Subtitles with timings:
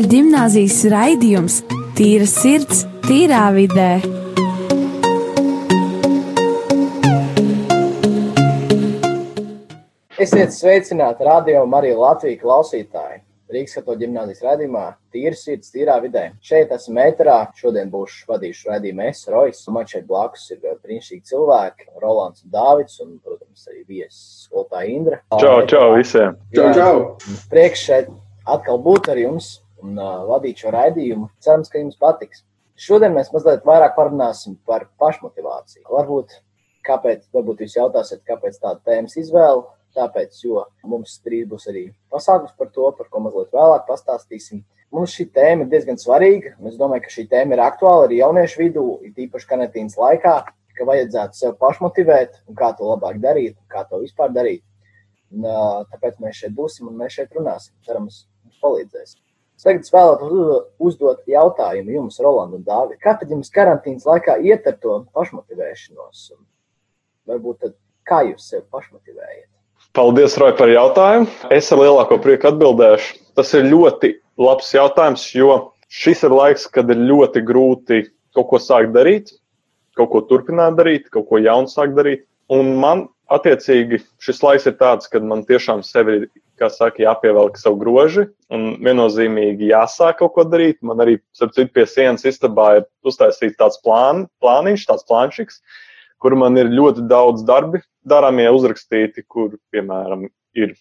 [0.00, 1.54] Katoļu ģimnāzijas raidījums
[1.92, 3.98] Tīra sirds, tīrā vidē.
[10.16, 13.20] Esiet sveicināti radio Marija Latvijas klausītāji.
[13.52, 16.30] Rīgas katoļu ģimnāzijas raidījumā Tīra sirds, tīrā vidē.
[16.40, 19.62] Šeit esmu metrā, šodien būšu vadījuši raidījumu es, Rojas.
[19.68, 25.24] Man šeit blakus ir brīnišķīgi cilvēki, Rolands un Dāvids, un, protams, arī viesis skolotāja Indra.
[25.36, 26.40] Čau, čau visiem!
[26.56, 26.94] Čau, čau!
[27.52, 28.14] Priekš šeit
[28.48, 31.30] atkal būt ar jums un uh, vadīt šo raidījumu.
[31.44, 32.44] Cerams, ka jums patiks.
[32.80, 35.84] Šodien mēs mazliet vairāk parunāsim par pašmotivāciju.
[35.92, 36.38] Varbūt,
[36.86, 39.66] kāpēc, varbūt jūs jautāsiet, kāpēc tāda tēmas izvēle?
[39.96, 44.62] Tāpēc, jo mums drīz būs arī pasākums par to, par ko mazliet vēlāk pastāstīsim.
[44.94, 46.54] Mums šī tēma ir diezgan svarīga.
[46.70, 50.34] Es domāju, ka šī tēma ir aktuāla arī jauniešu vidū, it īpaši karantīnas laikā,
[50.78, 54.64] ka vajadzētu sev pašmotivēt un kā to labāk darīt, kā to vispār darīt.
[55.30, 55.46] Un,
[55.92, 57.74] tāpēc mēs šeit būsim un mēs šeit runāsim.
[57.86, 59.18] Cerams, mums palīdzēs.
[59.60, 62.96] Tagad es vēlētos uzdot jautājumu jums, Roland un Dāvid.
[63.02, 66.30] Kā tad jums karantīnas laikā iet ar to pašmotivēšanos?
[67.28, 67.74] Varbūt tad
[68.08, 69.48] kā jūs sev pašmotivējat?
[69.96, 71.28] Paldies, Roja, par jautājumu.
[71.52, 73.18] Es ar lielāko prieku atbildēšu.
[73.36, 78.04] Tas ir ļoti labs jautājums, jo šis ir laiks, kad ir ļoti grūti
[78.36, 79.32] kaut ko sākt darīt,
[79.98, 82.24] kaut ko turpināt darīt, kaut ko jaunu sākt darīt.
[82.50, 86.24] Un man, attiecīgi, šis laiks ir tāds, kad man tiešām sevi
[86.60, 90.80] kā saka, jāpievelk savu groži un viennozīmīgi jāsāk kaut ko darīt.
[90.86, 95.60] Man arī, starp citu, pie sienas istabā ir uztaisīts tāds plān, plāniņš, tāds plānšiks,
[96.20, 100.26] kur man ir ļoti daudz darbi darāmie uzrakstīti, kur, piemēram,
[100.58, 100.74] ir,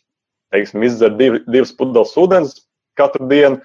[0.54, 2.58] teiksim, izdzert div, divas pudeles ūdens
[3.00, 3.62] katru dienu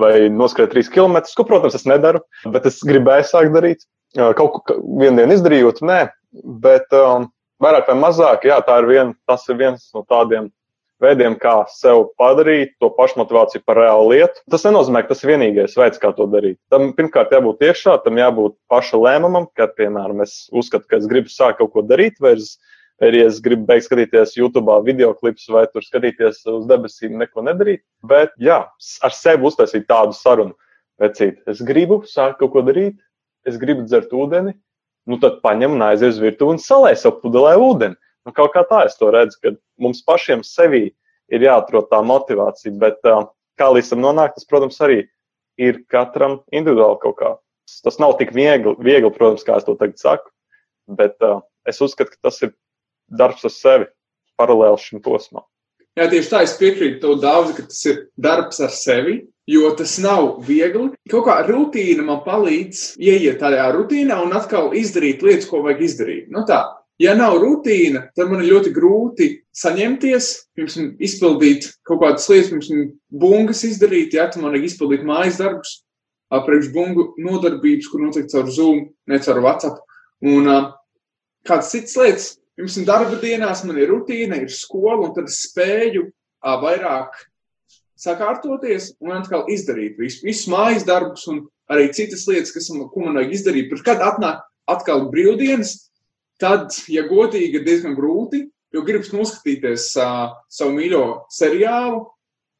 [0.00, 3.86] vai noskriet trīs kilometrus, ko, protams, es nedaru, bet es gribēju sākt darīt.
[4.14, 6.00] Kaut ko vienu dienu izdarījot, nē,
[6.62, 7.28] bet um,
[7.64, 10.50] vairāk vai mazāk, jā, ir vien, tas ir viens no tādiem
[11.02, 14.42] veidiem, kā sev padarīt to pašmotivāciju par reālu lietu.
[14.50, 16.58] Tas nenozīmē, ka tas ir vienīgais veids, kā to darīt.
[16.72, 21.32] Tam pirmkārt jābūt iekšā, tam jābūt paša lēmumam, kad, piemēram, es uzskatu, ka es gribu
[21.32, 22.54] sākt kaut ko darīt, vai es,
[23.02, 27.82] vai es gribu beigt skatīties YouTube video klipus, vai tur skatīties uz debesīm, neko nedarīt.
[28.06, 28.62] Bet, jā,
[29.02, 30.54] ar sevi uztaisīt tādu sarunu.
[31.02, 33.00] Vecīt, es gribu sākt kaut ko darīt,
[33.50, 34.54] es gribu dzert ūdeni,
[35.10, 37.98] nu tad paņem un aizies uz virtuvi un salēj savu pudelē ūdeni.
[38.24, 40.86] Nu, kaut kā tā es to redzu, ka mums pašiem sevī
[41.32, 43.26] ir jāatrod tā motivācija, bet uh,
[43.60, 45.02] kā līdz tam nonākt, tas, protams, arī
[45.60, 47.32] ir katram individuāli kaut kā.
[47.84, 50.32] Tas nav tik viegli, viegli protams, kā es to tagad saku,
[50.88, 52.54] bet uh, es uzskatu, ka tas ir
[53.12, 53.90] darbs ar sevi
[54.40, 55.44] paralēli šim posmam.
[55.94, 59.94] Jā, tieši tā, es piekrītu tev daudz, ka tas ir darbs ar sevi, jo tas
[60.02, 60.88] nav viegli.
[61.10, 66.32] Kaut kā rutīna man palīdz ieiet tajā rutīnā un atkal izdarīt lietas, ko vajag izdarīt.
[66.34, 66.64] Nu tā,
[67.02, 69.26] Ja nav rutīna, tad man ir ļoti grūti
[69.58, 75.72] saņemties, pirms izpildīt kaut kādas lietas, pirms bungas izdarīt, ja man vajag izpildīt mājas darbus,
[76.30, 79.82] priekš bungu nodarbības, kur notiek caur Zoom, ne caur WhatsApp.
[80.22, 80.46] Un
[81.44, 82.28] kādas citas lietas,
[82.58, 86.08] pirms darba dienās man ir rutīna, ir skola, un tad es spēju
[86.44, 87.16] vairāk
[87.98, 93.20] sakārtoties un atkal izdarīt visu, visus mājas darbus un arī citas lietas, kas man, man
[93.20, 93.70] vajag izdarīt.
[93.70, 95.76] Pirms kad atnāk atkal brīvdienas,
[96.40, 98.44] tad, ja godīgi, ir diezgan grūti,
[98.74, 102.02] jo gribas noskatīties uh, savu mīļo seriālu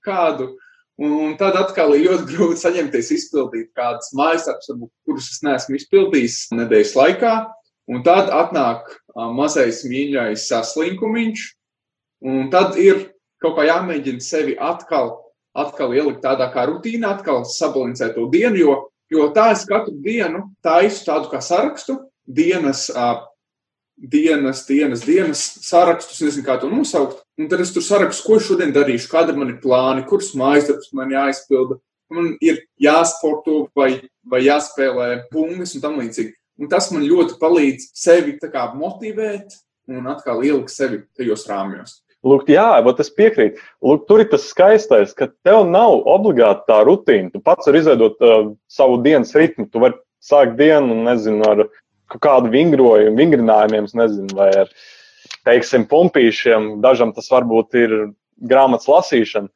[0.05, 0.53] kādu,
[1.01, 6.95] un tad atkal ir ļoti grūti saņemties izpildīt kādas mājasdarbus, kurus es neesmu izpildījis nedēļas
[7.01, 7.35] laikā,
[7.91, 8.89] un tad atnāk
[9.37, 11.45] mazais mīļais saslinkumiņš,
[12.31, 13.11] un tad ir
[13.43, 15.19] kaut kā jāmēģina sevi atkal,
[15.55, 18.75] atkal ielikt tādā kā rutīnā, atkal sabalansēt to dienu, jo,
[19.13, 22.89] jo tā es katru dienu taisu tādu kā sarakstu, dienas
[23.97, 27.23] dienas, dienas, dienas sarakstus, nezinu, kā to nosaukt.
[27.39, 31.11] Un tad es tur sarakstu, ko šodien darīšu, kāda ir plāni, kuras mājas darbs man
[31.11, 31.79] jāizpilda.
[32.11, 36.35] Man ir jāsporto vai, vai jāspēlē bungas un tam līdzīgi.
[36.61, 39.57] Un tas man ļoti palīdz sevi kā, motivēt
[39.91, 42.01] un atkal ielikt sevi tajos rāmjos.
[42.25, 43.61] Lūk, jā, bet es piekrītu.
[43.85, 47.29] Lūk, tur ir tas skaistais, ka tev nav obligāti tā rutīna.
[47.35, 49.67] Tu pats vari izveidot uh, savu dienas ritmu.
[49.69, 51.67] Tu vari sākt dienu, nezinu, ar
[52.25, 54.73] kādu vingrojumu, vingrinājumiem, nezinu, vai ar,
[55.45, 56.79] teiksim, pumpīšiem.
[56.85, 57.95] Dažam tas varbūt ir
[58.49, 59.53] grāmatas lasīšana,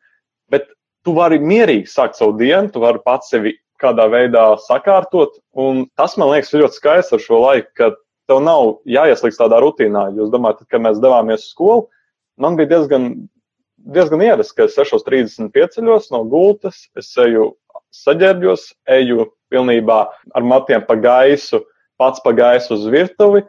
[0.53, 0.69] bet
[1.07, 6.17] tu vari mierīgi sākt savu dienu, tu vari pats sevi kādā veidā sakārtot, un tas
[6.19, 7.91] man liekas ļoti skaisti ar šo laiku, ka
[8.29, 10.09] tev nav jāieslīgst tādā rutīnā.
[10.19, 11.87] Jūs domājat, kad mēs devāmies uz skolu,
[12.41, 13.09] man bija diezgan,
[13.95, 17.53] diezgan ierasts, ka es 6.35 no gultas, es eju
[17.95, 19.99] saģērbjos, eju pilnībā
[20.37, 21.63] ar matiem pa gaisu,
[21.99, 23.43] pats pa gaisu uz virtuvi,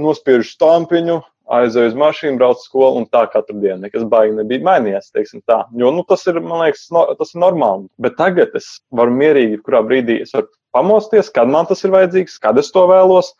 [0.00, 1.18] nospiežu stampiņu,
[1.52, 3.82] aizēju uz mašīnu, braucu skolu un tā katru dienu.
[3.84, 5.62] Nekas baigi nebija mainījies, teiksim tā.
[5.78, 7.88] Jo, nu, tas ir, man liekas, no, tas ir normāli.
[8.02, 12.38] Bet tagad es varu mierīgi, kurā brīdī es varu pamosties, kad man tas ir vajadzīgs,
[12.42, 13.34] kad es to vēlos.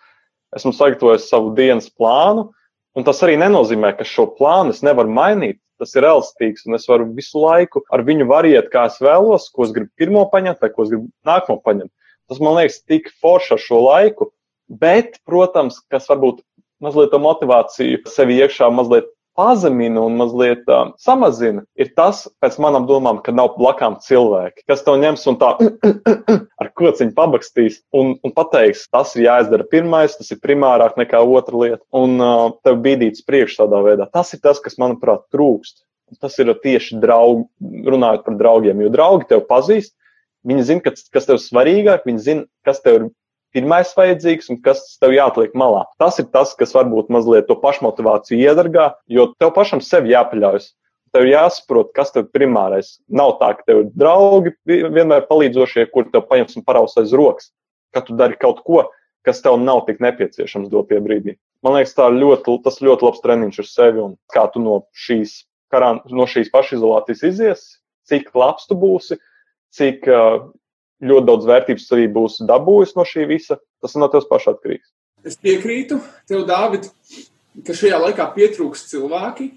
[0.53, 2.51] Esmu sagatavojis savu dienas plānu,
[2.93, 5.59] un tas arī nenozīmē, ka šo plānu es nevaru mainīt.
[5.81, 9.65] Tas ir elastīgs, un es varu visu laiku ar viņu variet, kā es vēlos, ko
[9.65, 11.91] es gribu pirmo paņemt, vai ko es gribu nākamo paņemt.
[12.31, 14.29] Tas man liekas tik forši ar šo laiku,
[14.69, 16.45] bet, protams, kas varbūt
[16.85, 22.87] mazliet to motivāciju sevi iekšā mazliet pazemina un mazliet uh, samazina, ir tas, pēc manām
[22.89, 25.55] domām, ka nav blakām cilvēki, kas to ņems un tā
[26.61, 31.65] ar kociņu pabakstīs un, un pateiks, tas ir jāizdara pirmais, tas ir primārāk nekā otra
[31.65, 34.09] lieta, un uh, tev bīdīts priekš tādā veidā.
[34.13, 35.83] Tas ir tas, kas, manuprāt, trūkst.
[36.21, 37.47] Tas ir tieši draugi,
[37.89, 39.95] runājot par draugiem, jo draugi tev pazīst,
[40.45, 43.07] viņi zina, kas, tev svarīgāk, viņi zina, kas tev ir
[43.57, 45.85] pirmais vajadzīgs un kas tev jāatliek malā.
[46.01, 50.73] Tas ir tas, kas varbūt mazliet to pašmotivāciju iedargā, jo tev pašam sev jāpaļaujas.
[51.13, 52.95] Tev jāsaprot, kas tev primārais.
[53.13, 57.51] Nav tā, ka tev ir draugi vienmēr palīdzošie, kur tev paņems un paraus aiz rokas,
[57.93, 58.87] ka tu dari kaut ko,
[59.27, 61.37] kas tev nav tik nepieciešams dotie brīdī.
[61.63, 65.95] Man liekas, ļoti, tas ļoti labs treniņš ar sevi un kā tu no šīs, karā,
[66.09, 67.67] no šīs pašizolācijas izies,
[68.09, 69.21] cik labs tu būsi,
[69.77, 70.49] cik uh,
[71.03, 73.59] ļoti daudz vērtības arī būs dabūjis no šī visa.
[73.83, 74.93] Tas no tevis pašā atkarīgs.
[75.27, 75.99] Es piekrītu
[76.31, 76.89] tev, Dārvid,
[77.67, 79.51] ka šajā laikā pietrūks cilvēki,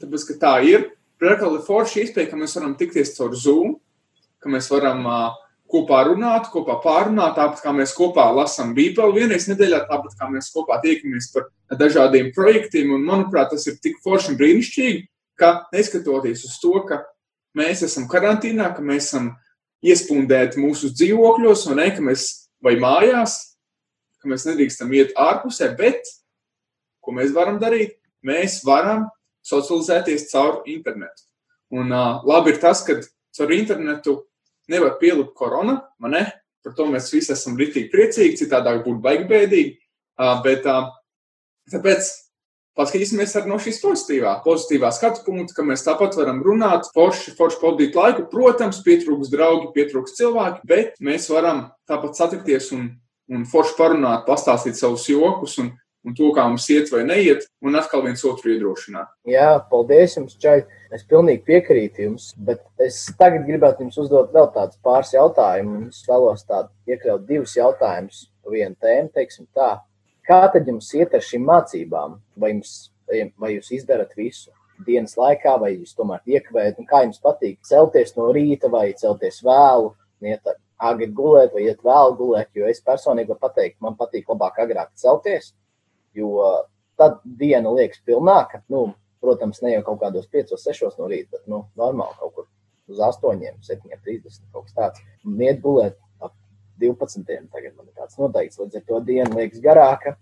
[0.00, 0.92] tāpēc ka tā ir.
[1.20, 3.76] Priekšā ir forši iespēja, ka mēs varam tikties caur Zoom,
[4.44, 5.36] ka mēs varam uh,
[5.72, 10.50] kopā runāt, kopā pārunāt, tāpat kā mēs kopā lasām Bībeli vienreiz nedēļā, tāpat kā mēs
[10.54, 11.48] kopā tiekamies par
[11.80, 12.92] dažādiem projektiem.
[12.94, 15.02] Un, manuprāt, tas ir tik forši un brīnišķīgi,
[15.40, 17.02] ka neskatoties uz to, ka
[17.58, 19.32] mēs esam karantīnā, ka mēs esam
[19.86, 22.26] iespundēt mūsu dzīvokļos, ne, mēs
[22.64, 23.38] vai mājās,
[24.20, 26.02] ka mēs nedrīkstam iet ārpusē, bet
[27.04, 27.96] ko mēs varam darīt?
[28.26, 29.06] Mēs varam
[29.46, 31.22] socializēties caur internetu.
[31.74, 32.98] Un uh, labi ir tas, ka
[33.36, 34.18] caur internetu
[34.70, 36.24] nevar pielikt korona, man ne?
[36.66, 39.74] Par to mēs visi esam ritīgi priecīgi, citādāk būtu baigi bēdīgi.
[40.18, 40.88] Uh, bet uh,
[41.70, 42.08] tāpēc
[42.76, 47.60] paskatīsimies arī no šīs pozitīvā, pozitīvā skatu punkta, ka mēs tāpat varam runāt, forši, forši
[47.62, 48.26] pavadīt laiku.
[48.32, 52.90] Protams, pietrūks draugi, pietrūks cilvēki, bet mēs varam tāpat satikties un,
[53.32, 55.72] un forši parunāt, pastāstīt savus jokus un,
[56.06, 59.10] un to, kā mums iet vai neiet, un atkal viens otru iedrošināt.
[59.28, 60.60] Jā, paldies jums, Čai.
[60.94, 65.98] Es pilnīgi piekrītu jums, bet es tagad gribētu jums uzdot vēl tādus pāris jautājumus.
[65.98, 69.72] Es vēlos tādu iekļaut divus jautājumus pa vienu tēmu, teiksim tā.
[70.26, 72.16] Kā tad jums iet ar šīm mācībām?
[72.42, 72.72] Vai, jums,
[73.38, 74.50] vai jūs izdarat visu
[74.86, 76.80] dienas laikā, vai jūs tomēr iekavējat?
[76.90, 79.92] Kā jums patīk celties no rīta vai celties vēlu,
[80.26, 82.50] iet agri gulēt vai iet vēl gulēt?
[82.58, 85.52] Jo es personīgi varu pateikt, man patīk labāk agrāk celties,
[86.16, 86.42] jo
[86.98, 88.64] tad diena liekas pilnāka.
[88.72, 88.88] Nu,
[89.22, 92.50] protams, ne jau kaut kādos 5, 6 no rīta, bet nu, normāli kaut kur
[92.90, 95.06] uz 8, 7, 30 kaut kas tāds.
[95.26, 95.98] Un iet gulēt
[96.82, 97.26] 12.
[97.52, 100.16] Tagad man ir tāds noteikts, līdz ar to diena liekas garāka.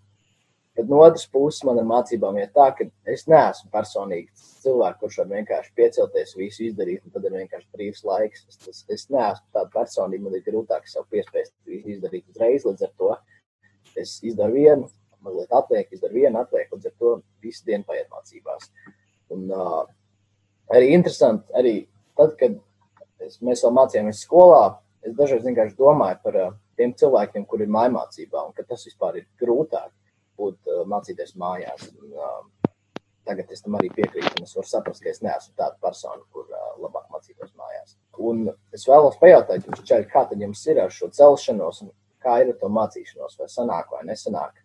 [0.74, 4.26] Bet no otras puses, man ar mācībām ir tā, ka es neesmu personīgi
[4.64, 8.42] cilvēks, kurš var vienkārši piecelties, visu izdarīt, un tad ir vienkārši brīvs laiks.
[8.50, 12.66] Es, es, es neesmu tāda personība, man ir grūtāk sev piespiest visu izdarīt uzreiz.
[12.66, 13.12] Līdz ar to
[14.02, 14.90] es izdaru vienu,
[15.22, 17.14] mazliet atliek, izdaru vienu, atliek, līdz ar to
[17.44, 18.72] visu dienu paiet mācībās.
[19.34, 19.84] Un uh,
[20.74, 21.76] arī interesanti, arī
[22.18, 22.58] tad, kad
[23.22, 24.64] es, mēs vēl mācījāmies skolā,
[25.04, 29.20] Es dažreiz vienkārši domāju par uh, tiem cilvēkiem, kuri ir mājmācībā, un ka tas vispār
[29.20, 29.90] ir grūtāk
[30.40, 31.90] būt uh, mācīties mājās.
[32.00, 32.70] Un, uh,
[33.28, 36.48] tagad es tam arī piekrītu, un es varu saprast, ka es neesmu tāda persona, kur
[36.48, 37.98] uh, labāk mācītos mājās.
[38.16, 41.92] Un es vēlos pajautāt jums, Čaļ, kā tad jums ir ar šo celšanos, un
[42.24, 44.56] kā ir ar to mācīšanos, vai sanāk vai nesanāk?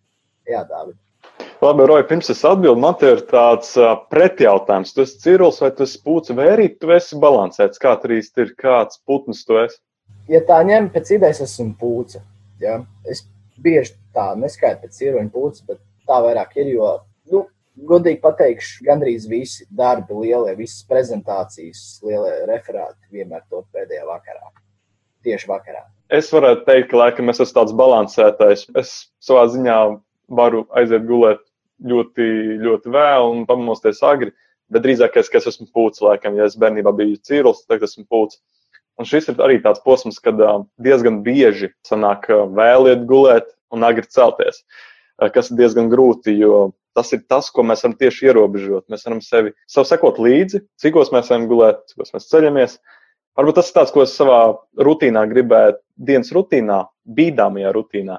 [0.47, 0.95] Jā, Dāvid.
[1.59, 4.93] Labi, Roja, pirms es atbildu, man te ir tāds uh, pretjautājums.
[4.95, 7.81] Tu esi cirulis vai tu esi pūcis, vai arī tu esi balansēts?
[7.83, 9.81] Kā tur īsti ir, kāds putns tu esi?
[10.29, 12.21] Ja tā ņem pēc idejas, esmu pūce.
[12.61, 12.79] Ja?
[13.09, 13.25] Es
[13.59, 16.91] bieži tā neskaitu pēc ieroņa pūces, bet tā vairāk ir, jo,
[17.31, 17.43] nu,
[17.89, 24.51] godīgi pateikšu, gandrīz visi darbi, lielie, visas prezentācijas, lielie referāti vienmēr to pēdējā vakarā.
[25.25, 25.83] Tieši vakarā.
[26.15, 28.65] Es varētu teikt, ka laikam es esmu tāds balansētais.
[28.79, 28.93] Es
[29.23, 29.77] savā ziņā
[30.39, 31.41] varu aiziet gulēt
[31.85, 32.27] ļoti,
[32.63, 34.31] ļoti vēl un pamosties agri,
[34.71, 38.41] bet drīzāk es, es esmu pūcis, laikam, ja es bērnībā biju cīrulis, tagad esmu pūcis.
[38.99, 40.39] Un šis ir arī tāds posms, kad
[40.83, 44.65] diezgan bieži sanāk vēliet gulēt un agri celties,
[45.33, 48.89] kas ir diezgan grūti, jo tas ir tas, ko mēs varam tieši ierobežot.
[48.91, 52.79] Mēs varam sevi sev sekot līdzi, cikos mēs varam gulēt, cikos mēs ceļamies.
[53.39, 54.39] Varbūt tas ir tāds, ko es savā
[54.83, 56.81] rutīnā gribētu, dienas rutīnā,
[57.15, 58.17] bīdāmajā rutīnā,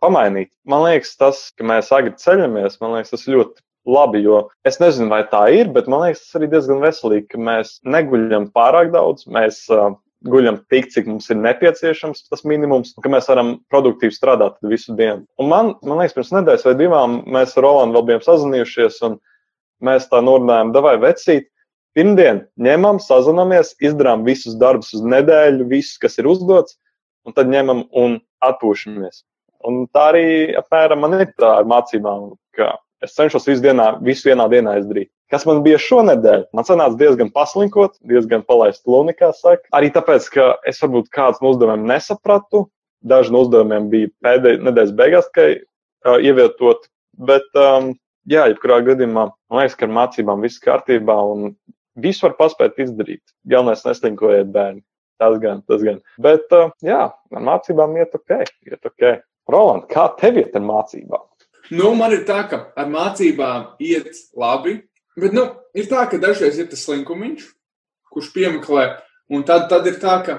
[0.00, 0.54] pamainīt.
[0.64, 5.08] Man liekas, tas, ka mēs agri ceļamies, man liekas, tas ļoti labi, jo es nezinu,
[5.12, 9.26] vai tā ir, bet man liekas, tas arī diezgan veselīgi, ka mēs neguļam pārāk daudz.
[9.32, 9.94] Mēs uh,
[10.26, 15.24] guļam tik, cik mums ir nepieciešams, tas minimums, ka mēs varam produktīvi strādāt visu dienu.
[15.40, 19.16] Un man, man liekas, pirms nedēļas vai divām mēs ar Rolandu vēl bijām sazinājušies, un
[19.84, 21.48] mēs tā norunājām, davai vecīt.
[21.96, 26.76] Pirmdien ņemam, sazināmies, izdarām visus darbus uz nedēļu, visus, kas ir uzdots,
[27.26, 29.24] un tad ņemam un atpūšamies.
[29.66, 30.26] Un tā arī
[30.58, 35.10] apmēram man ir tā ar mācībām, ka es cenšos visu, dienā, visu vienā dienā izdarīt.
[35.32, 36.48] Kas man bija šonadēļ?
[36.56, 39.68] Man sanāca diezgan paslinkot, diezgan palaist luni, kā saka.
[39.76, 42.64] Arī tāpēc, ka es varbūt kāds no uzdevumiem nesapratu.
[43.04, 46.88] Daži no uzdevumiem bija pēdējā nedēļas beigās, ka uh, ievietot.
[47.28, 47.92] Bet, um,
[48.30, 51.52] jā, jebkurā gadījumā, man liekas, ka ar mācībām viss kārtībā un
[52.00, 53.22] visu var paspēt izdarīt.
[53.50, 54.82] Galvenais neslinkojiet bērni.
[55.18, 55.98] Tas gan, tas gan.
[56.22, 58.40] Bet, uh, jā, ar mācībām iet ok.
[58.70, 59.18] Iet ok.
[59.50, 61.24] Roland, kā tev iet ar mācībām?
[61.70, 64.78] Nu, man ir tā, ka ar mācībām iet labi.
[65.18, 65.44] Bet, nu,
[65.76, 67.46] ir tā, ka dažreiz ir tas slinkumiņš,
[68.12, 68.84] kurš piemeklē,
[69.34, 70.38] un tad, tad ir tā, ka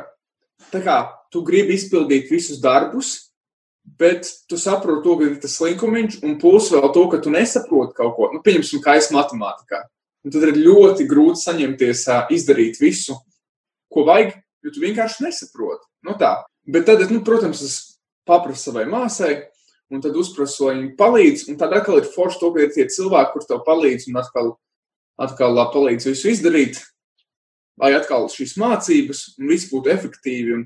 [0.73, 0.97] tā kā,
[1.29, 3.11] tu gribi izpildīt visus darbus,
[3.99, 7.97] bet tu saproti to, ka ir tas slinkumiņš, un plus vēl to, ka tu nesaproti
[7.99, 8.31] kaut ko.
[8.33, 9.83] Nu, pieņemsim, kā es matemātikā.
[10.25, 13.15] Un tad ir ļoti grūti saņemties, izdarīt visu,
[13.91, 14.33] ko vajag,
[14.65, 15.85] jo tu vienkārši nesaproti.
[16.07, 16.33] Nu, tā.
[16.69, 17.77] Bet tad, nu, protams, es
[18.27, 19.33] paprasu savai māsai,
[19.89, 21.47] un tad viņi palīdz.
[21.49, 24.51] Un tad atkal ir forši to, ka ir tie cilvēki, kurš tev palīdz, un atkal
[25.19, 26.79] atkal palīdz visu izdarīt,
[27.79, 30.65] lai atkal šīs mācības un viss būtu efektīvi un,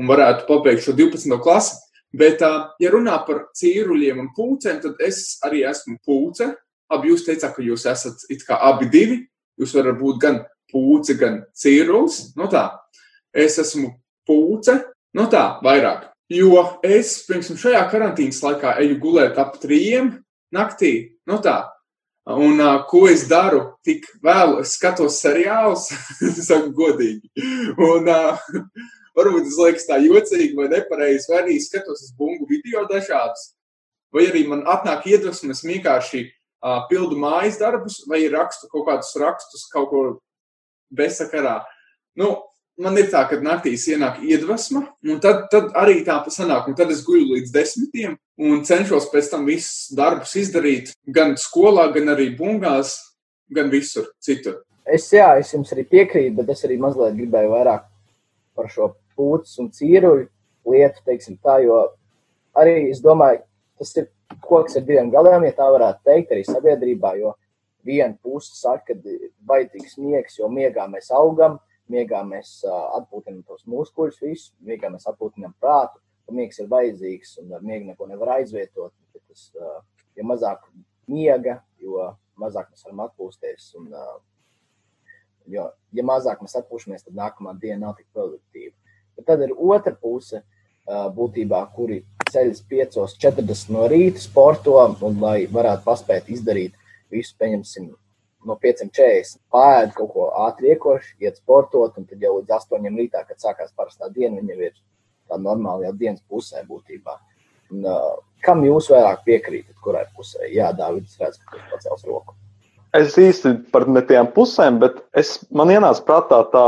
[0.00, 1.38] un varētu pabeigt šo 12.
[1.42, 1.80] klasi.
[2.14, 2.42] Bet,
[2.78, 6.52] ja runā par cīruļiem un pūcēm, tad es arī esmu pūce.
[6.94, 9.16] Abi jūs teicāt, ka jūs esat it kā abi divi.
[9.58, 10.38] Jūs varat būt gan
[10.70, 12.36] pūce, gan cīrulis.
[12.38, 12.68] No tā,
[13.34, 13.90] es esmu
[14.26, 14.78] pūce,
[15.18, 16.13] no tā, vairāk.
[16.32, 20.14] Jo es, piemēram, šajā karantīnas laikā eju gulēt ap trījiem
[20.54, 20.94] naktī.
[21.28, 21.58] No tā,
[22.24, 24.62] Un uh, ko es daru tik vēlu?
[24.64, 25.90] Es skatos seriālus,
[26.48, 27.28] saku godīgi.
[27.84, 28.46] Un uh,
[29.18, 33.50] varbūt tas liekas tā jocīgi vai nepareizi, vai arī skatos uz bungu video dažādus.
[34.14, 39.68] Vai arī man atnāk iedvesmas vienkārši uh, pildu mājas darbus, vai rakstu kaut kādus rakstus
[39.74, 40.04] kaut ko
[40.96, 41.58] bezsakarā.
[42.16, 42.38] Nu,
[42.80, 46.90] man ir tā, ka naktīs ienāk iedvesma, un tad, tad arī tā sanāk, un tad
[46.94, 52.30] es guļu līdz desmitiem un cenšos pēc tam visus darbus izdarīt gan skolā, gan arī
[52.38, 52.96] bungās,
[53.54, 54.62] gan visur citur.
[54.84, 57.86] Es, jā, es jums arī piekrītu, bet es arī mazliet gribēju vairāk
[58.54, 60.26] par šo pūces un cīruļu
[60.74, 61.78] lietu, teiksim tā, jo
[62.58, 63.44] arī es domāju,
[63.78, 64.10] tas ir
[64.44, 67.34] koks ar diviem galiem, ja tā varētu teikt, arī sabiedrībā, jo
[67.84, 69.16] viena puse saka, ka
[69.46, 71.58] baidīgs miegs, jo miegā mēs augam,
[71.92, 77.56] miegā mēs atpūtinām tos muskuļus, visu, miegā mēs atpūtinām prātu, ka miegs ir vajadzīgs un
[77.56, 78.94] ar miegu neko nevar aizvietot.
[79.14, 79.48] Tas,
[80.16, 80.64] ja mazāk
[81.10, 83.68] miega, jo mazāk mēs varam atpūsties.
[83.80, 83.90] Un,
[85.52, 88.74] jo, ja mazāk mēs atpūšamies, tad nākamā diena nav tik produktīva.
[89.14, 90.42] Bet tad ir otra puse,
[90.84, 94.76] būtībā, kuri ceļas 5.40 no rīta sporto,
[95.06, 96.74] un lai varētu paspēt izdarīt
[97.12, 97.92] visu, pieņemsim,
[98.48, 103.24] no 5.40 pāri kaut ko ātri iekoši, iet sportot, un tad jau līdz 8 rītā,
[103.28, 104.74] kad sākās parastā diena, viņa ir
[105.30, 107.18] tā normāli jau dienas pusē būtībā.
[107.72, 110.48] Un, uh, kam jūs vairāk piekrītat, kurai pusē?
[110.52, 112.36] Jā, Dārvids, redz, ka viņš pacels roku.
[112.94, 116.66] Es īsti par ne tiem pusēm, bet es, man ienāca prātā tā,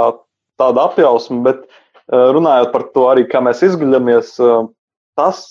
[0.59, 4.67] tāda apjausma, bet uh, runājot par to arī, kā mēs izguļamies, uh,
[5.21, 5.45] tas,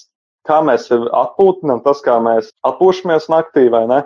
[0.50, 4.02] kā mēs sevi atpūtinām, tas, kā mēs atpūšamies naktī vai ne,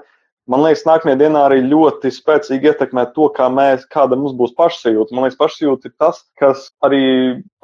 [0.49, 5.15] man liekas, nākamajā dienā arī ļoti spēcīgi ietekmē to, kā mēs, kāda mums būs pašsajūta.
[5.15, 7.03] Man liekas, pašsajūta ir tas, kas arī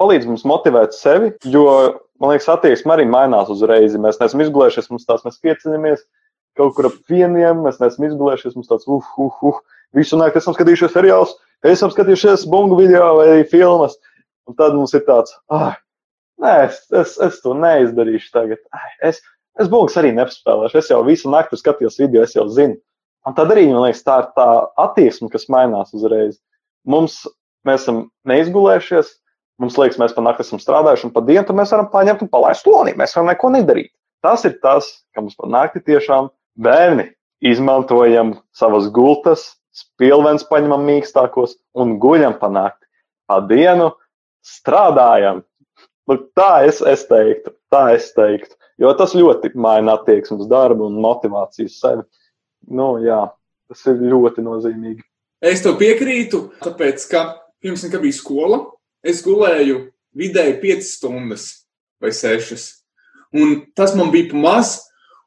[0.00, 1.66] palīdz mums motivēt sevi, jo,
[2.22, 3.96] man liekas, attieksme arī mainās uzreiz.
[4.00, 6.06] Mēs neesam izgulējušies, mums tās mēs pieceļamies
[6.56, 9.58] kaut kur ap vieniem, mēs neesam izgulējušies, mums tāds, uh, uh, uh,
[9.96, 11.34] visu naktī esam skatījušies seriālus,
[11.66, 13.96] esam skatījušies bungu video vai filmas,
[14.48, 15.76] un tad mums ir tāds, ah,
[16.42, 18.62] nē, es, es, es to neizdarīšu tagad.
[19.04, 19.22] Es,
[19.60, 20.78] Es būs arī nespēlēšu.
[20.80, 22.76] Es jau visu nakti skatījos video, es jau zinu.
[23.26, 24.48] Un tad arī, man liekas, tā ir tā
[24.78, 26.36] attieksme, kas mainās uzreiz.
[26.86, 27.22] Mums,
[27.66, 29.08] mēs esam neizgulējušies,
[29.62, 32.68] mums liekas, mēs pa nakti esam strādājuši, un pa dienu mēs varam paņemt un palaist
[32.70, 32.94] lonī.
[32.98, 33.90] Mēs varam neko nedarīt.
[34.22, 36.30] Tas ir tas, ka mums pa nakti tiešām
[36.62, 37.10] bērni
[37.44, 42.84] izmantojam savas gultas, spilvens paņemam mīkstākos un guļam pa nakti.
[43.26, 43.90] Pa dienu
[44.46, 45.42] strādājam.
[46.06, 48.55] Nu, tā es, es teiktu, tā es teiktu.
[48.80, 52.04] Jo tas ļoti maina attieksmi uz darbu un motivāciju sevi.
[52.68, 53.22] Nu, jā,
[53.70, 55.04] tas ir ļoti nozīmīgi.
[55.44, 57.22] Es tev piekrītu, tāpēc, ka
[57.62, 58.58] pirms tam bija skola,
[59.04, 61.46] es gulēju vidēji 5 stundas
[62.02, 62.66] vai 6.
[63.36, 64.74] Un tas man bija pa maz.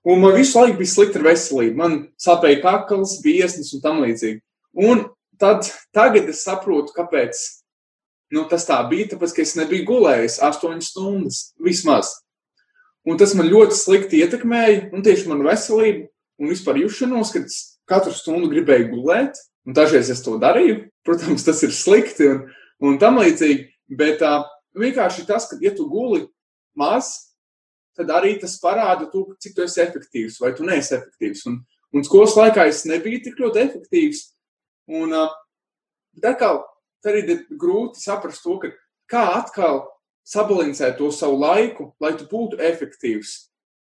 [0.08, 1.75] Un man visu laiku bija slikta veselība.
[1.82, 4.39] Man sāpēja kakls, biesnis un tam līdzīgi.
[4.79, 5.03] Un
[5.41, 7.41] tad, tagad es saprotu, kāpēc
[8.34, 9.12] nu, tas tā bija.
[9.13, 12.15] Tāpēc, ka es nebiju gulējis astoņas stundas vismaz.
[13.08, 17.48] Un tas man ļoti slikti ietekmēja, un tieši manu veselību un vispār jušanos, kad
[17.89, 19.39] katru stundu gribēju gulēt.
[19.68, 20.86] Un dažreiz es to darīju.
[21.06, 22.46] Protams, tas ir slikti un,
[22.86, 23.68] un tam līdzīgi.
[24.00, 24.44] Bet uh,
[24.77, 26.25] vienkārši tas, ka, ja tu guli
[26.77, 27.12] maz,
[27.98, 31.46] tad arī tas parāda to, cik tu esi efektīvs vai tu neesi efektīvs.
[31.50, 31.60] Un,
[31.96, 34.25] un skolas laikā es nebiju tik ļoti efektīvs.
[35.00, 35.34] Un uh,
[36.24, 36.63] atkal,
[37.03, 38.72] tad ir grūti saprast to, ka
[39.10, 39.84] kā atkal
[40.27, 43.35] sabalansēt to savu laiku, lai tu būtu efektīvs.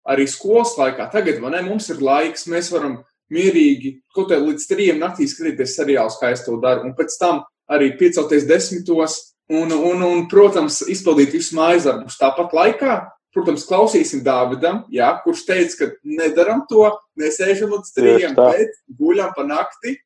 [0.08, 3.02] Arī skolas laikā, tagad, vai ne, mums ir laiks, mēs varam
[3.32, 7.42] mierīgi kaut kā līdz trijiem naktī skatīties seriālus, kā es to daru, un pēc tam
[7.68, 9.18] arī piecelties desmitos,
[9.52, 12.98] un, un, un protams, izpildīt visus mājas darbus tāpat laikā.
[13.36, 16.86] Protams, klausīsim Dāvidam, jā, kurš teica, ka nedaram to,
[17.20, 19.98] nesēžam līdz trījiem, bet guļam pa nakti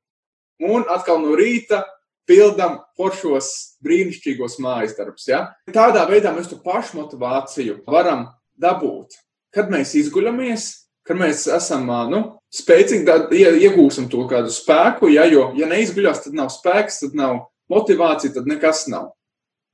[0.67, 1.85] un atkal no rīta
[2.29, 3.49] pildām foršos
[3.85, 5.27] brīnišķīgos mājas darbus.
[5.29, 5.45] Ja?
[5.73, 8.29] Tādā veidā mēs to pašu motivāciju varam
[8.61, 9.19] dabūt.
[9.53, 10.69] Kad mēs izguļamies,
[11.07, 12.23] kad mēs esam nu,
[12.55, 17.49] spēcīgi, tad iegūsim to kādu spēku, ja, jo, ja neizguļās, tad nav spēks, tad nav
[17.73, 19.11] motivācija, tad nekas nav.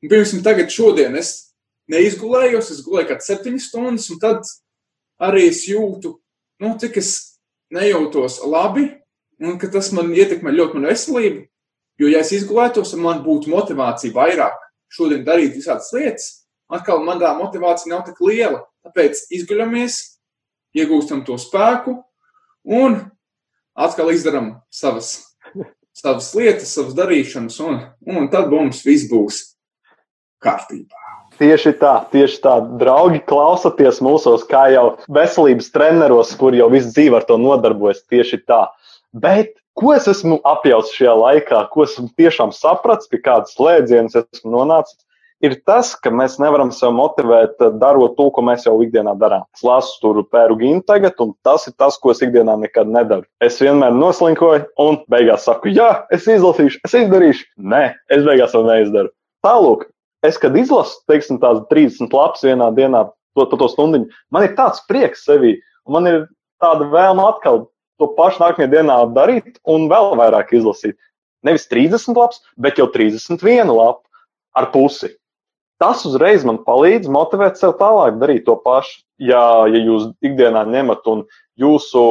[0.02, 1.52] Un, piemēram, tagad šodien es
[1.90, 4.50] neizgulējos, es gulēju kaut kādas septiņas stundas, un tad
[5.28, 6.14] arī es jūtu,
[6.62, 7.12] nu, cik es
[7.74, 8.88] nejūtos labi,
[9.42, 11.44] un ka tas man ietekmē ļoti manu veselību.
[11.98, 14.58] Jo, ja es izgulētos, man būtu motivācija vairāk
[14.92, 16.28] šodien darīt visādas lietas,
[16.70, 18.62] atkal man tā motivācija nav tik liela.
[18.86, 19.98] Tāpēc izguļamies,
[20.78, 21.98] iegūstam to spēku
[22.64, 23.00] un
[23.78, 25.34] atkal izdarām savas,
[25.96, 29.42] savas lietas, savas darīšanas, un, un tad mums viss būs
[30.44, 31.04] kārtībā.
[31.38, 32.56] Tieši tā, tieši tā.
[32.80, 38.02] Draugi, klausieties mūsos, kā jau veselības treneros, kur jau visu dzīvi ar to nodarbojas.
[38.10, 38.64] Tieši tā.
[39.14, 44.50] Bet Ko es esmu apjauts šajā laikā, ko esmu tiešām sapratis, pie kādas slēdzienas esmu
[44.56, 44.96] nonācis,
[45.38, 49.44] ir tas, ka mēs nevaram sev motivēt, eh, darot to, ko mēs jau ikdienā darām.
[49.54, 53.22] Es lasu tur pēru gimnu tagad, un tas ir tas, ko es ikdienā nekad nedaru.
[53.40, 57.46] Es vienmēr noslinkoju, un beigās saku, jā, es izlasīšu, es izdarīšu.
[57.62, 59.14] Nē, es beigās to neizdaru.
[59.46, 59.86] Tālāk,
[60.26, 63.06] es kad izlasu, teiksim, tās 30 lapas vienā dienā,
[63.38, 66.22] to, to, to stundiņu, man ir tāds prieks sevī, un man ir
[66.58, 70.96] tāda vēlme atkal to pašu nākamajā dienā darīt un vēl vairāk izlasīt.
[71.46, 74.02] Nevis 30 lapas, bet jau 31 lapu
[74.58, 75.12] ar pusi.
[75.78, 79.04] Tas uzreiz man palīdz motivēt sev tālāk darīt to pašu.
[79.22, 81.24] Ja, ja jūs ikdienā ņemat un
[81.58, 82.02] jūsu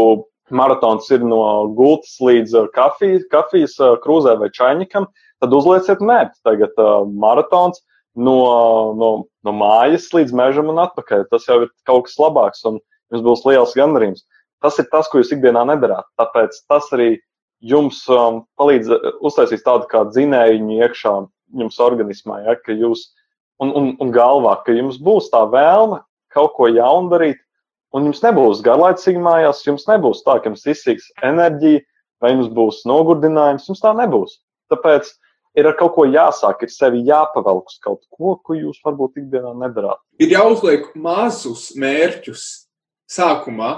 [0.51, 1.41] maratons ir no
[1.75, 5.07] gultas līdz kafijas, kafijas krūzē vai čaņikam,
[5.43, 6.39] tad uzlieciet mērķi.
[6.47, 7.83] Tagad uh, maratons
[8.15, 8.37] no,
[8.99, 9.11] no,
[9.43, 11.27] no mājas līdz mežam un atpakaļ.
[11.31, 12.79] Tas jau ir kaut kas labāks un
[13.11, 14.23] jums būs liels gandarījums
[14.63, 16.07] tas ir tas, ko jūs ikdienā nedarāt.
[16.19, 17.15] Tāpēc tas arī
[17.63, 21.15] jums um, palīdz uh, uztaisīt tādu kā dzinēju iekšā
[21.57, 23.07] jums organismā, ja, ka jūs
[23.63, 26.01] un, un, un galvā, ka jums būs tā vēlme
[26.33, 27.39] kaut ko jaunu darīt,
[27.95, 31.85] un jums nebūs garlaicīgi mājās, jums nebūs tā, ka jums izsīks enerģija,
[32.21, 34.37] vai jums būs nogurdinājums, jums tā nebūs.
[34.73, 35.09] Tāpēc
[35.57, 39.53] ir ar kaut ko jāsāk, ir sevi jāpavelk uz kaut ko, ko jūs varbūt ikdienā
[39.57, 40.01] nedarāt.
[40.21, 42.43] Ir jāuzliek mazus mērķus
[43.09, 43.71] sākumā,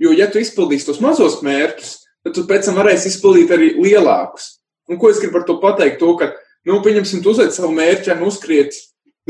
[0.00, 1.92] Jo, ja tu izpildīsi tos mazos mērķus,
[2.26, 4.56] tad tu pēc tam varēsi izpildīt arī lielākus.
[4.90, 6.00] Un ko es gribu ar to pateikt?
[6.02, 6.32] To, ka,
[6.68, 8.74] nu, pieņemsim, tu uzliec savu mērķi un uzskriet,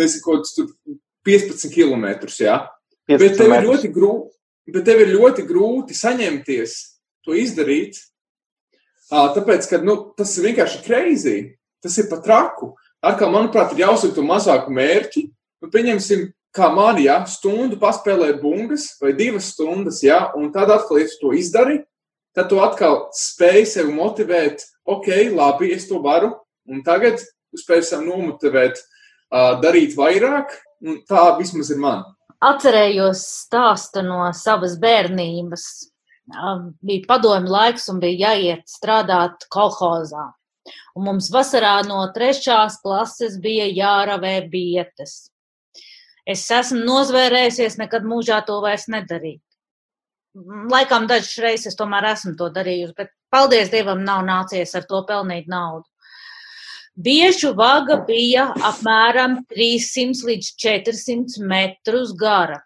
[0.01, 0.71] nezinu, ko tas tur
[1.29, 2.07] 15 km.
[2.41, 2.63] Ja?
[3.11, 4.35] 15 bet tev ir ļoti grūti.
[4.75, 6.75] Bet tev ir ļoti grūti saņemties
[7.25, 7.99] to izdarīt.
[9.13, 11.37] Tāpēc, ka nu, tas ir vienkārši kreizī.
[11.85, 12.73] Tas ir pat traku.
[13.05, 15.27] Atkal, manuprāt, ir jāuzliek to mazāku mērķi.
[15.61, 21.01] Nu, pieņemsim, kā man, ja stundu paspēlēt bungas vai divas stundas, ja, un tad atkal,
[21.03, 21.81] ja tu to izdari,
[22.35, 26.33] tad tu atkal spēj sevi motivēt, ok, labi, es to varu,
[26.71, 27.23] un tagad
[27.59, 32.05] spēj sev nomotivēt, uh, darīt vairāk, un tā vismaz ir man.
[32.45, 35.67] Atcerējos stāstu no savas bērnības.
[36.85, 40.31] Bija padomju laiks un bija jāiet strādāt kolhozā.
[40.97, 45.34] Un mums vasarā no trešās klases bija jāravē bietes.
[46.25, 49.43] Es esmu nozvērējusies, nekad mūžā to vairs nedarīt.
[50.73, 55.51] Laikam dažas reizes tomēr esmu to darījusi, bet paldies Dievam nav nācies ar to pelnīt
[55.53, 55.85] naudu.
[56.95, 62.61] Biežu vaga bija apmēram 300 līdz 400 metrus gara.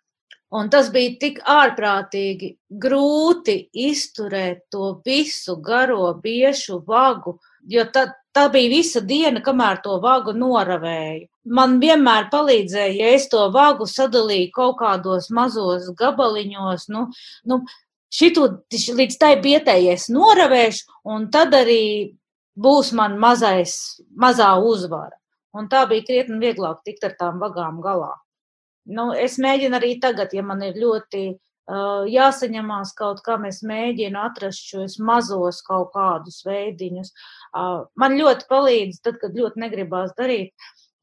[0.48, 3.56] Un tas bija tik ārprātīgi grūti
[3.88, 7.34] izturēt to visu garo biešu vagu,
[7.68, 11.26] jo tad, tā bija visa diena, kamēr to vagu noravēju.
[11.48, 17.06] Man vienmēr palīdzēja, ja es to vagu sadalīju kaut kādos mazos gabaliņos, nu,
[17.48, 17.62] nu
[18.12, 22.18] šito līdz tai bietējies noravēšu, un tad arī
[22.58, 23.74] būs man mazais,
[24.16, 25.16] mazā uzvara.
[25.56, 28.12] Un tā bija krietni vieglāk tikt ar tām vagām galā.
[28.88, 34.20] Nu, es mēģinu arī tagad, ja man ir ļoti uh, jāsaņemās kaut kā, es mēģinu
[34.20, 37.12] atrast šos mazos kaut kādus veidiņus.
[37.52, 40.54] Uh, man ļoti palīdz, tad, kad ļoti negribās darīt,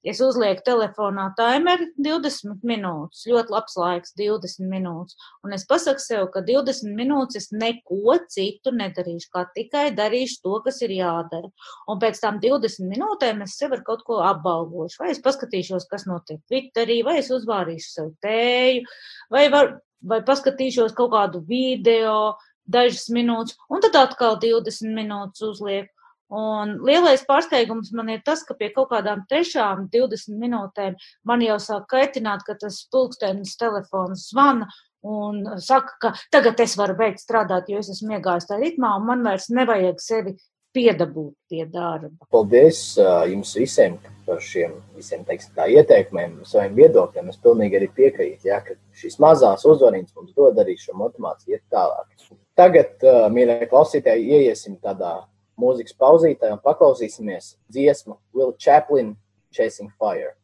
[0.06, 5.18] Es uzlieku telefonā timeri 20 minūtes, ļoti labs laiks, 20 minūtes.
[5.42, 10.60] Un es pasaku sev, ka 20 minūtes es neko citu nedarīšu, kā tikai darīšu to,
[10.68, 11.50] kas ir jādara.
[11.90, 15.02] Un pēc tam 20 minūtēm es sev ar kaut ko apbalvošu.
[15.02, 18.86] Vai es paskatīšos, kas notiek Twitterī, vai es uzvārīšu sev tēju,
[19.34, 22.36] vai, var, vai paskatīšos kaut kādu video
[22.70, 25.90] dažas minūtes, un tad atkal 20 minūtes uzlieku.
[26.34, 31.60] Un lielais pārsteigums man ir tas, ka pie kaut kādām trešām 20 minūtēm man jau
[31.62, 34.66] sāk kaitināt, ka tas pulkstenis telefons zvana
[35.06, 39.06] un saka, ka tagad es varu beigt strādāt, jo es esmu iegājis tā ritmā un
[39.06, 40.34] man vairs nevajag sevi
[40.76, 42.28] piedabūt pie darba.
[42.34, 42.98] Paldies
[43.30, 47.30] jums visiem par šiem visiem, teiksim, tā ieteikumiem, saviem viedokļiem.
[47.30, 51.64] Es pilnīgi arī piekrītu, ja, ka šīs mazās uzvarības mums dod arī šo motivāciju iet
[51.72, 52.10] tālāk.
[52.58, 55.20] Tagad, mīļie klausītāji, ieiesim tādā
[55.60, 59.16] mūzikas pauzītē un paklausīsimies dziesmu Will Chaplin
[59.52, 60.36] Chasing Fire.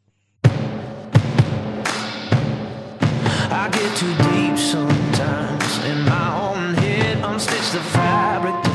[3.54, 8.71] I get too deep sometimes in my own head, unstitch the fabric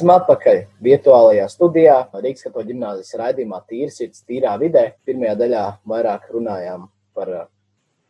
[0.00, 1.94] Esam atpakaļ virtuālajā studijā.
[2.22, 4.94] Rīgas katoļu ģimnāzijas raidījumā Tīra sirds, tīrā vidē.
[5.04, 7.32] Pirmajā daļā vairāk runājām par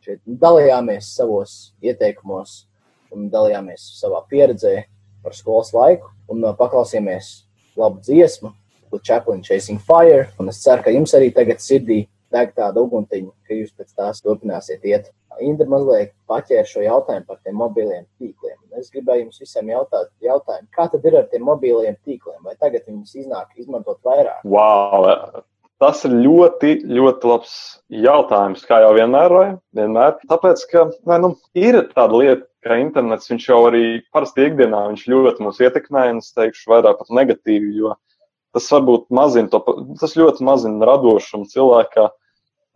[0.06, 2.52] šeit, dalījāmies savos ieteikumos
[3.10, 4.84] un dalījāmies savā pieredzē
[5.24, 7.32] par skolas laiku un uh, paklausījāmies
[7.74, 8.52] labu dziesmu,
[9.02, 10.28] Chaplin Chasing Fire.
[10.38, 14.22] Un es ceru, ka jums arī tagad sirdī deg tāda uguntiņa, ka jūs pēc tās
[14.24, 15.10] turpināsiet iet.
[15.40, 18.58] Indra mazliet paķēra šo jautājumu par tiem mobiliem tīkliem.
[18.78, 22.42] Es gribēju jums visiem jautāt, jautājumu, kā tad ir ar tiem mobiliem tīkliem?
[22.44, 24.42] Vai tagad viņus iznāk izmantot vairāk?
[24.44, 25.46] Wow!
[25.80, 27.52] Tas ir ļoti, ļoti labs
[28.04, 29.32] jautājums, kā jau vienmēr.
[29.32, 29.46] vai?
[29.78, 30.18] vienmēr.
[30.28, 35.62] Tāpēc, ka vai, nu, ir tāda lieta, ka internets jau arī parasti ikdienā ļoti mūs
[35.64, 37.94] ietekmē, un es teikšu, vairāk pat negatīvi, jo
[38.52, 39.62] tas varbūt mazina to,
[40.00, 42.10] tas ļoti mazina radošumu cilvēkā.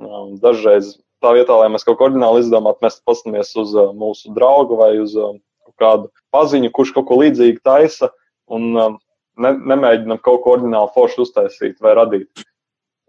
[0.02, 4.32] Um, Dažreiz tā vietā, lai mēs kaut ko oriģināli izdomātu, mēs paskatāmies uz uh, mūsu
[4.34, 5.36] draugu vai uz uh,
[5.80, 8.10] kādu paziņu, kurš kaut ko līdzīgu taisa,
[8.52, 8.98] un um,
[9.38, 12.44] ne, nemēģinam kaut ko oriģināli forši uztaisīt vai radīt.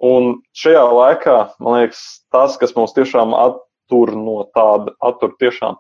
[0.05, 2.01] Un šajā laikā, man liekas,
[2.33, 5.77] tas, kas mums tiešām attur no tāda, attur tiešām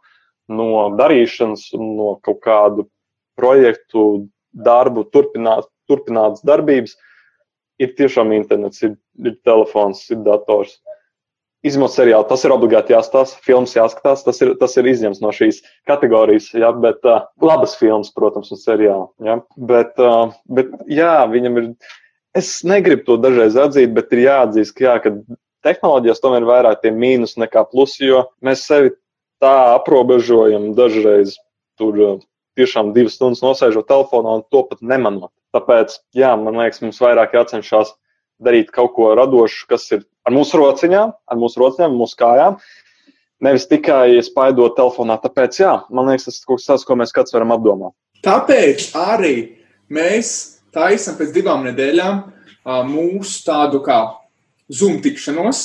[0.55, 2.87] no darīšanas, no kaut kādu
[3.39, 6.95] projektu, darbu, turpināt, turpinātas darbības,
[7.81, 10.77] ir tiešām internets, ir, ir telefons, ir dators.
[11.65, 15.61] Izņemot seriālu, tas ir obligāti jāstāsta, filmas jāskatās, tas ir, tas ir izņemts no šīs
[15.89, 19.07] kategorijas, ja, bet uh, labas filmas, protams, un seriāli.
[19.25, 19.39] Ja,
[19.71, 21.71] bet, uh, bet, jā, viņam ir,
[22.37, 26.83] es negribu to dažreiz atzīt, bet ir jāatzīst, ka, jā, ka tehnoloģijās tomēr ir vairāk
[26.83, 28.93] tie mīnus nekā plusi, jo mēs sevi
[29.43, 31.35] tā aprobežojam dažreiz
[31.79, 32.15] tur uh,
[32.59, 35.33] tiešām divas stundas nosēžot telefonā un to pat nemanot.
[35.55, 37.95] Tāpēc, jā, man liekas, mums vairāk jācenšas
[38.43, 42.57] darīt kaut ko radošu, kas ir ar mūsu rociņām, ar mūsu rociņām, mūsu kājām.
[43.45, 45.17] Nevis tikai spaidot telefonā.
[45.21, 47.93] Tāpēc, jā, man liekas, tas ir kaut kas tāds, ko mēs kāds varam apdomāt.
[48.25, 49.35] Tāpēc arī
[49.91, 50.29] mēs
[50.73, 52.21] taisam pēc divām nedēļām
[52.89, 53.99] mūsu tādu kā
[54.73, 55.59] Zoom tikšanos,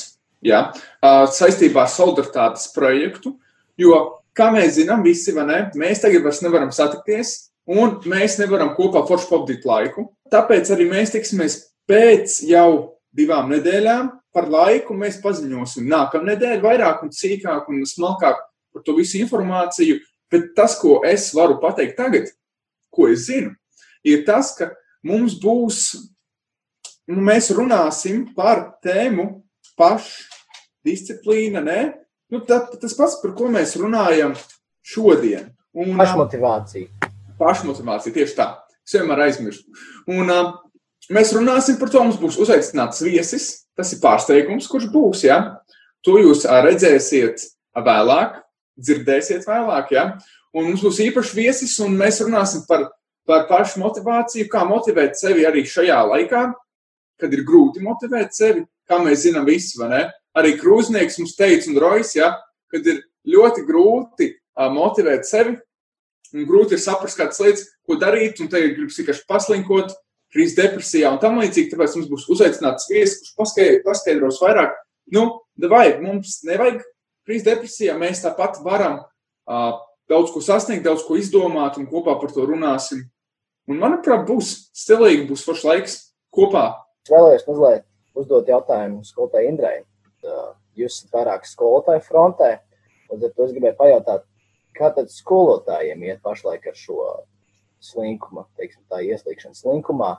[0.44, 0.66] jā,
[1.00, 3.38] saistībā ar solidaritātes projektu,
[3.80, 3.96] jo,
[4.37, 7.33] kā mēs zinām, visi, ne, mēs tagad vairs nevaram satikties,
[7.70, 10.11] un mēs nevaram kopā forši pavadīt laiku.
[10.30, 11.56] Tāpēc arī mēs tiksimies
[11.90, 12.70] pēc jau
[13.16, 18.38] divām nedēļām par laiku mēs paziņosim nākamnedēļ vairāk un sīkāk un smalkāk
[18.70, 19.98] par to visu informāciju.
[20.31, 22.29] Bet tas, ko es varu pateikt tagad,
[22.94, 23.50] ko es zinu,
[24.07, 24.70] ir tas, ka
[25.07, 25.81] mums būs,
[27.11, 29.26] nu, mēs runāsim par tēmu
[29.81, 31.81] pašdisciplīna, ne?
[32.31, 34.37] Nu, tā, tas pats, par ko mēs runājam
[34.87, 35.50] šodien.
[35.74, 37.11] Un, pašmotivācija.
[37.40, 38.53] Pašmotivācija, tieši tā.
[38.87, 39.74] Es vienmēr aizmirstu.
[40.11, 40.53] Un uh,
[41.12, 45.25] mēs runāsim par to, mums būs uzaicināts viesis, Tas ir pārsteigums, kurš būs.
[45.25, 45.40] Ja?
[46.05, 47.46] To jūs redzēsiet
[47.87, 48.40] vēlāk,
[48.81, 49.94] dzirdēsiet vēlāk.
[49.96, 50.05] Ja?
[50.53, 52.90] Un mums būs īpašs viesis, un mēs runāsim par,
[53.29, 56.42] par pašu motivāciju, kā motivēt sevi arī šajā laikā,
[57.20, 60.03] kad ir grūti motivēt sevi, kā mēs zinām, visi, vai ne?
[60.37, 62.35] Arī krūznieks mums teica, un Rojas, ja,
[62.70, 65.57] kad ir ļoti grūti uh, motivēt sevi,
[66.37, 69.96] un grūti ir saprast kādas lietas, ko darīt, un te ir gribas vienkārši paslinkot,
[70.35, 71.73] krīzes depresijā un tam līdzīgi.
[71.73, 74.77] Tāpēc mums būs uzaicināts viesis, kurš paskaidros vairāk.
[75.14, 75.27] Nu,
[75.71, 76.83] vai mums nevajag
[77.27, 82.33] krīzes depresijā, mēs tāpat varam uh, daudz ko sasniegt, daudz ko izdomāt un kopā par
[82.35, 83.07] to runāsim.
[83.71, 85.99] Un, manuprāt, būs stilīgi, būs foršs laiks
[86.35, 86.64] kopā.
[87.11, 87.87] Vēlējos mazliet
[88.19, 89.77] uzdot jautājumu skolotāju Indrai.
[90.79, 92.51] Jūs esat vairāk skolotāju frontē,
[93.11, 94.27] un tad es gribēju pajautāt,
[94.77, 97.05] kā tad skolotājiem iet pašlaik ar šo
[97.85, 100.14] slinkuma, teiksim, tā ieslīgšana slinkumā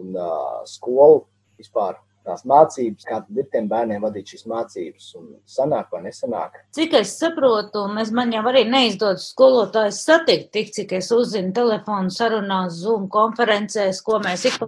[0.00, 1.24] un uh, skolu
[1.60, 2.00] vispār.
[2.22, 6.60] Tās mācības, kā tad ir tiem bērniem vadīt šīs mācības, un sanāk vai nesanāk.
[6.70, 12.14] Cik es saprotu, mēs man jau arī neizdodas skolotājs satikt, tik cik es uzzinu telefonu
[12.14, 14.60] sarunās, Zoom konferencēs, ko mēs ik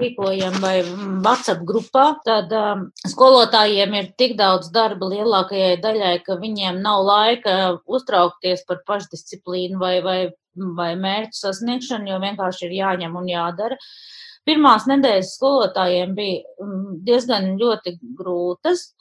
[0.00, 0.76] rīkojam vai
[1.24, 7.56] WhatsApp grupā, tad um, skolotājiem ir tik daudz darba lielākajai daļai, ka viņiem nav laika
[7.86, 10.20] uztraukties par pašdisciplīnu vai, vai
[10.58, 13.78] vai mērķu sasniegšanu, jo vienkārši ir jāņem un jādara.
[14.48, 18.92] Pirmās nedēļas skolotājiem bija mm, diezgan ļoti grūtas,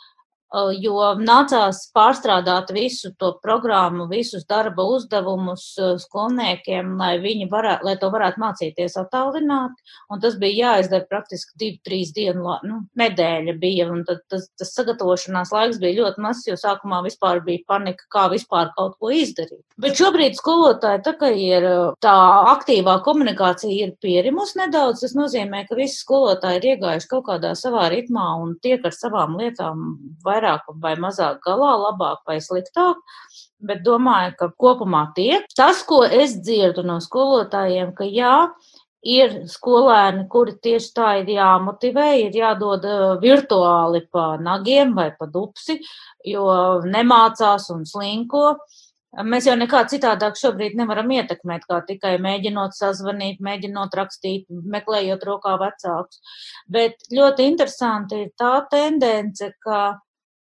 [0.79, 7.17] jo nācās pārstrādāt visu to programmu, visus darba uzdevumus skolniekiem, lai
[7.51, 9.75] varētu, lai to varētu mācīties attālināt,
[10.09, 14.71] un tas bija jāizdara praktiski divu, trīs dienu, nu, nedēļa bija, un tad tas, tas
[14.77, 19.65] sagatavošanās laiks bija ļoti mazs, jo sākumā vispār bija panika, kā vispār kaut ko izdarīt.
[19.77, 21.67] Bet šobrīd skolotāji, tā kā ir
[22.01, 22.15] tā
[22.53, 27.89] aktīvā komunikācija ir pierimus nedaudz, tas nozīmē, ka visi skolotāji ir iegājuši kaut kādā savā
[27.93, 29.85] ritmā un tiek ar savām lietām
[30.25, 32.97] vai vairāk vai mazāk galā, labāk vai sliktāk.
[33.59, 35.47] Bet domāju, ka kopumā tiek.
[35.57, 38.49] Tas, ko es dzirdu no skolotājiem, ka jā,
[39.07, 42.85] ir skolēni, kuri tieši tā ir jāmotivē, ir jādod
[43.21, 45.79] virtuāli pa nagiem vai pa dupsi,
[46.25, 46.45] jo
[46.85, 48.57] nemācās un slinko.
[49.17, 55.55] Mēs jau nekā citādāk šobrīd nevaram ietekmēt, kā tikai mēģinot sazvanīt, mēģinot rakstīt, meklējot rokā
[55.57, 56.19] vecākus.
[56.69, 59.97] Bet ļoti interesanti ir tā tendence, ka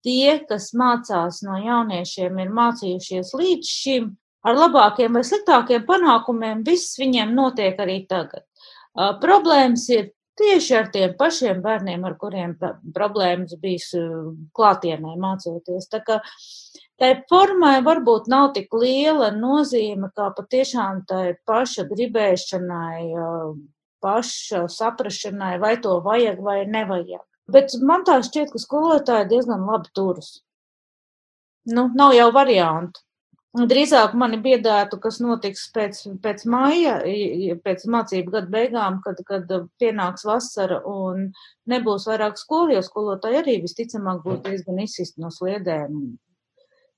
[0.07, 4.13] tie, kas mācās no jauniešiem, ir mācījušies līdz šim
[4.47, 8.45] ar labākiem vai sliktākiem panākumiem, viss viņiem notiek arī tagad.
[9.21, 12.55] Problēmas ir tieši ar tiem pašiem bērniem, ar kuriem
[12.95, 13.91] problēmas bijis
[14.57, 15.89] klātienē mācoties.
[15.91, 16.19] Tā kā
[17.01, 23.01] tai formai varbūt nav tik liela nozīme, kā patiešām tai paša gribēšanai,
[24.03, 27.25] paša saprašanai, vai to vajag vai nevajag.
[27.51, 30.41] Bet man tā šķiet, ka skolotāji diezgan labi turas.
[31.67, 33.03] Nu, nav jau variantu.
[33.57, 36.97] Drīzāk mani biedētu, kas notiks pēc, pēc maija,
[37.63, 39.49] pēc mācību gada beigām, kad, kad
[39.81, 41.31] pienāks vasara un
[41.71, 45.95] nebūs vairāk skolu, jo skolotāji arī visticamāk būs diezgan izsist no sliedēm.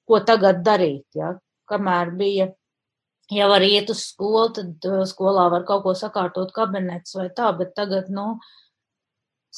[0.10, 1.38] Ko tagad darīt, ja?
[1.70, 2.50] Kamēr bija
[3.32, 7.52] ja var iet uz skolu, tad uh, skolā var kaut ko sakārtot kabinets vai tā,
[7.58, 8.40] bet tagad, nu,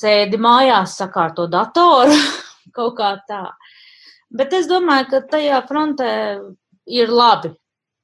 [0.02, 2.18] sēdi mājās, sakārto datoru,
[2.78, 3.46] kaut kā tā.
[4.32, 6.12] Bet es domāju, ka tajā frontē
[6.88, 7.52] ir labi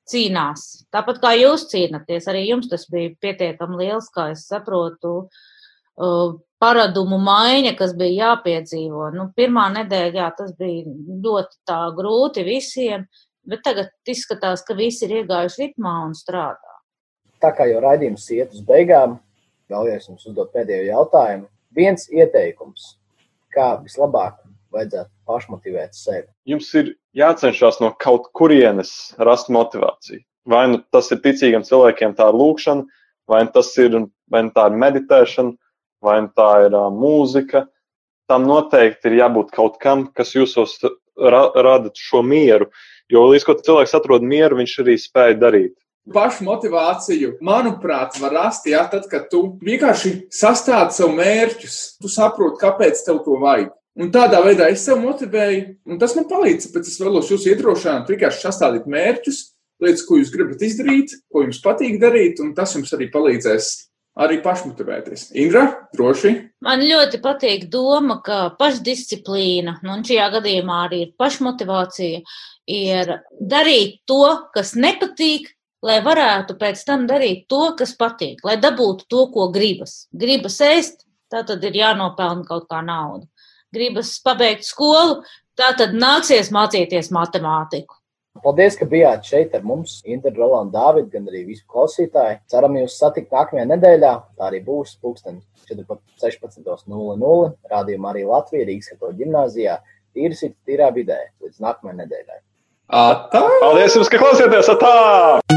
[0.07, 0.65] cīnās.
[0.93, 5.27] Tāpat kā jūs cīnāties, arī jums tas bija pietiekami liels, kā es saprotu,
[6.61, 9.09] paradumu maiņa, kas bija jāpiedzīvo.
[9.15, 10.85] Nu, pirmā nedēļā jā, tas bija
[11.23, 13.07] ļoti tā grūti visiem,
[13.47, 16.75] bet tagad izskatās, ka visi ir iegājuši ritmā un strādā.
[17.41, 19.19] Tā kā jau raidījums iet uz beigām,
[19.69, 21.47] vēlējos jums uzdot pēdējo jautājumu.
[21.75, 22.95] Viens ieteikums,
[23.53, 24.39] kā vislabāk
[24.73, 26.27] vajadzētu pašmotivēt sevi.
[26.47, 30.23] Jums ir jācenšas no kaut kurienes rast motivāciju.
[30.47, 32.85] Vai nu tas ir ticīgiem cilvēkiem, tā ir lūkšana,
[33.27, 33.97] vai nu tas ir,
[34.31, 35.55] vai nu tā ir meditēšana,
[36.03, 37.65] vai nu tā ir uh, mūzika.
[38.31, 40.77] Tam noteikti ir jābūt kaut kam, kas jūsos
[41.17, 42.69] ra rada šo mieru.
[43.11, 45.75] Jo līdz ko cilvēks atrod mieru, viņš arī spēj darīt.
[46.13, 52.61] Pašu motivāciju, manuprāt, var rast, ja tad, kad tu vienkārši sastādi sev mērķus, tu saproti,
[52.61, 53.73] kāpēc tev to vajag.
[53.97, 56.69] Un tādā veidā es sev motivēju, un tas man palīdz.
[56.69, 59.41] Tāpēc es vēlos jūs iedrošināt, vienkārši sastādīt mērķus,
[59.83, 63.71] lietas, ko jūs gribat izdarīt, ko jums patīk darīt, un tas jums arī palīdzēs
[64.17, 65.27] arī pašmotivēties.
[65.37, 65.65] Indra,
[65.95, 66.33] droši.
[66.65, 72.23] Man ļoti patīk doma, ka pašdisciplīna, nu, un šajā gadījumā arī ir pašmotivācija,
[72.77, 74.23] ir darīt to,
[74.55, 75.51] kas nepatīk,
[75.87, 80.05] lai varētu pēc tam darīt to, kas patīk, lai dabūtu to, ko gribas.
[80.11, 83.25] Gribas ēst, tā tad ir jānopelna kaut kā nauda
[83.73, 85.21] gribas pabeigt skolu,
[85.57, 87.97] tā tad nāksies mācīties matemātiku.
[88.43, 92.37] Paldies, ka bijāt šeit ar mums, Inter, Rolandu, Dāvidu, gan arī visu klausītāju.
[92.51, 94.13] Ceram jūs satikt nākamajā nedēļā.
[94.37, 97.51] Tā arī būs pulksten 16.00.
[97.73, 99.81] Rādījumā arī Latvija Rīgas katoļu ģimnāzijā.
[100.13, 101.23] Tīras ir tīrā vidē.
[101.41, 102.41] Līdz nākamajai nedēļai.
[102.93, 103.47] Atā!
[103.65, 104.75] Paldies jums, ka klausieties!
[104.77, 105.56] Atā!